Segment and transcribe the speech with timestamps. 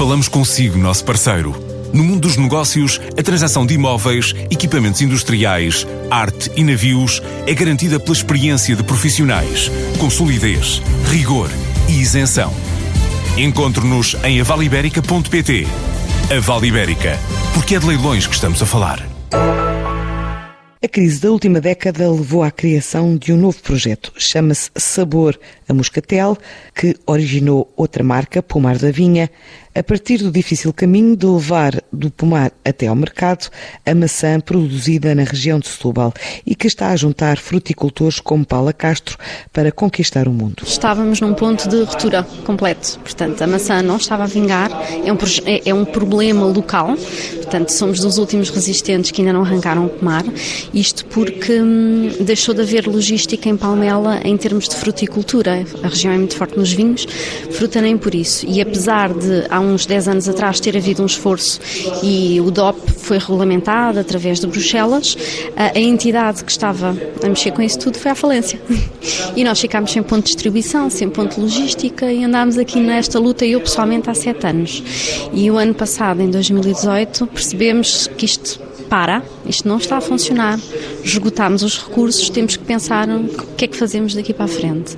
[0.00, 1.54] Falamos consigo, nosso parceiro.
[1.92, 8.00] No mundo dos negócios, a transação de imóveis, equipamentos industriais, arte e navios é garantida
[8.00, 11.50] pela experiência de profissionais, com solidez, rigor
[11.86, 12.50] e isenção.
[13.36, 15.66] Encontre-nos em avaliberica.pt.
[16.34, 17.18] A Vale Ibérica,
[17.52, 19.06] porque é de leilões que estamos a falar.
[20.82, 24.14] A crise da última década levou à criação de um novo projeto.
[24.16, 25.38] Chama-se Sabor
[25.68, 26.38] a Moscatel,
[26.74, 29.30] que originou outra marca, Pomar da Vinha,
[29.74, 33.48] a partir do difícil caminho de levar do pomar até ao mercado
[33.86, 36.12] a maçã produzida na região de Setúbal
[36.44, 39.16] e que está a juntar fruticultores como Paula Castro
[39.52, 40.64] para conquistar o mundo.
[40.66, 44.70] Estávamos num ponto de ruptura completo, portanto a maçã não estava a vingar,
[45.04, 46.96] é um, é, é um problema local,
[47.36, 50.24] portanto somos dos últimos resistentes que ainda não arrancaram o pomar,
[50.74, 56.12] isto porque hum, deixou de haver logística em Palmela em termos de fruticultura, a região
[56.12, 57.06] é muito forte nos vinhos,
[57.52, 61.06] fruta nem por isso, e apesar de há uns 10 anos atrás ter havido um
[61.06, 61.60] esforço
[62.02, 65.16] e o DOP foi regulamentado através de Bruxelas,
[65.56, 68.60] a, entidade que estava a mexer com isso tudo foi à falência.
[69.36, 73.18] E nós ficámos sem ponto de distribuição, sem ponto de logística e andámos aqui nesta
[73.18, 74.82] luta, eu pessoalmente há 7 anos.
[75.32, 80.58] E o ano passado, em 2018, percebemos que isto para, isto não está a funcionar,
[81.04, 84.96] esgotámos os recursos, temos que pensar o que é que fazemos daqui para a frente.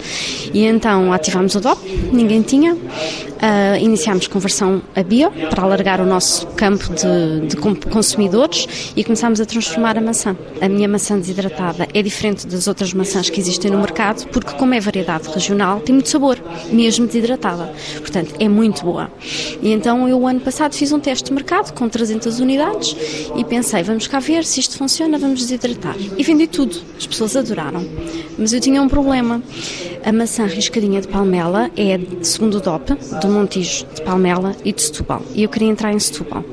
[0.54, 1.78] E então ativámos o DOP,
[2.10, 7.56] ninguém tinha, uh, iniciámos conversão a bio para alargar o nosso campo de, de
[7.90, 10.34] consumidores e começámos a transformar a maçã.
[10.60, 14.72] A minha maçã desidratada é diferente das outras maçãs que existem no mercado, porque como
[14.72, 16.38] é variedade regional, tem muito sabor,
[16.70, 17.72] mesmo desidratada.
[17.98, 19.10] Portanto, é muito boa.
[19.60, 22.96] E então eu, o ano passado, fiz um teste de mercado com 300 unidades
[23.36, 25.96] e pensei, vamos cá ver se isto funciona, vamos desidratar.
[26.16, 26.76] E vendi tudo.
[26.96, 27.84] As pessoas adoraram.
[28.38, 29.42] Mas eu tinha um problema.
[30.04, 34.82] A maçã riscadinha de palmela é, segundo o DOP, do Montijo de Palmela e de
[34.82, 35.22] Setúbal.
[35.34, 36.44] E eu queria entrar em Setúbal.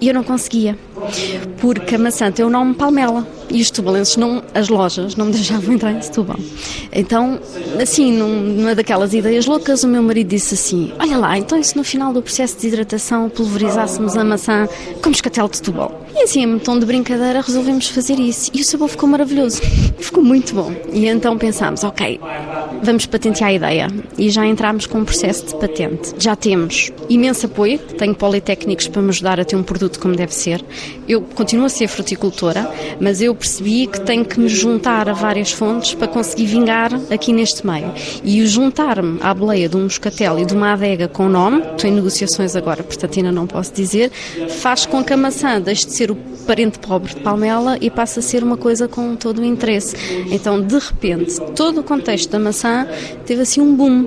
[0.00, 0.78] E eu não conseguia,
[1.60, 5.32] porque a maçã tem o nome Palmela e os tubalenses, não, as lojas, não me
[5.32, 6.38] deixavam entrar em Setúbal.
[6.92, 7.38] Então,
[7.80, 11.84] assim, numa daquelas ideias loucas, o meu marido disse assim: Olha lá, então se no
[11.84, 14.66] final do processo de hidratação pulverizássemos a maçã
[15.02, 16.06] com moscatel de Setúbal?
[16.14, 18.50] E assim, em tom de brincadeira, resolvemos fazer isso.
[18.54, 19.60] E o sabor ficou maravilhoso,
[19.98, 20.72] ficou muito bom.
[20.92, 22.18] E então pensámos: Ok,
[22.82, 23.88] vamos patentear a ideia.
[24.16, 26.14] E já entramos com um processo de patente.
[26.18, 30.34] Já temos imenso apoio, tenho politécnicos para me ajudar a ter um produto como deve
[30.34, 30.64] ser.
[31.08, 32.70] Eu continuo a ser fruticultora,
[33.00, 37.32] mas eu percebi que tenho que me juntar a várias fontes para conseguir vingar aqui
[37.32, 37.92] neste meio.
[38.22, 41.90] E o juntar-me à boleia de um moscatel e de uma adega com nome, estou
[41.90, 44.10] em negociações agora, portanto ainda não posso dizer,
[44.60, 48.18] faz com que a maçã deixe de ser o parente pobre de Palmela e passe
[48.18, 49.96] a ser uma coisa com todo o interesse.
[50.30, 52.69] Então, de repente, todo o contexto da maçã
[53.26, 54.06] teve assim um boom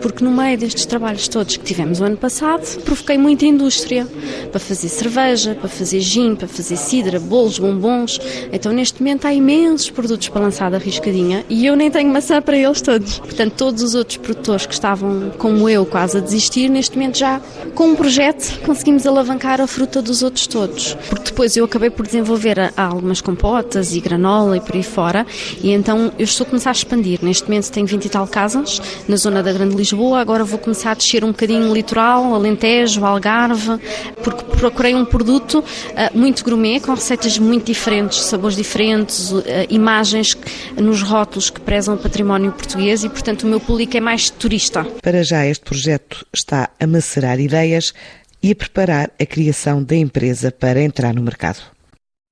[0.00, 4.06] porque no meio destes trabalhos todos que tivemos o ano passado, provoquei muita indústria
[4.50, 8.20] para fazer cerveja, para fazer gin, para fazer cidra, bolos, bombons.
[8.52, 12.40] Então, neste momento, há imensos produtos para lançar da riscadinha e eu nem tenho maçã
[12.40, 13.18] para eles todos.
[13.18, 17.40] Portanto, todos os outros produtores que estavam, como eu, quase a desistir, neste momento já
[17.74, 20.94] com um projeto conseguimos alavancar a fruta dos outros todos.
[21.08, 25.26] Porque depois eu acabei por desenvolver algumas compotas e granola e por aí fora,
[25.62, 27.18] e então eu estou a começar a expandir.
[27.22, 30.58] Neste momento tenho 20 e tal casas na zona da Grande Lisboa Lisboa, agora vou
[30.58, 33.78] começar a descer um bocadinho litoral, Alentejo, Algarve,
[34.22, 40.36] porque procurei um produto uh, muito gourmet, com receitas muito diferentes, sabores diferentes, uh, imagens
[40.76, 44.84] nos rótulos que prezam o património português e, portanto, o meu público é mais turista.
[45.02, 47.94] Para já, este projeto está a macerar ideias
[48.42, 51.77] e a preparar a criação da empresa para entrar no mercado.